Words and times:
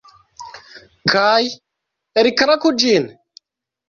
Kaj... 1.11 1.51
alklaku 2.21 2.73
ĝin? 2.85 3.07